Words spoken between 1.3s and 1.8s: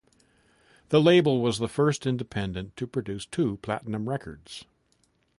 was the